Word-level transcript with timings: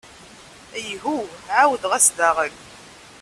Ayhuh, 0.77 1.29
εawdeɣ-as 1.59 2.07
daɣen! 2.17 2.53